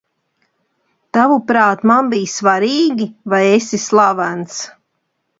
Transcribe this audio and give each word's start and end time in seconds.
Tavuprāt, 1.17 1.83
man 1.91 2.09
bija 2.13 2.31
svarīgi, 2.35 3.07
vai 3.33 3.41
esi 3.59 3.81
slavens? 3.85 4.57